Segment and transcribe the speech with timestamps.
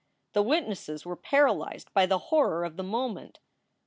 [0.33, 3.37] The witnesses were paralyzed by the horror of the moment.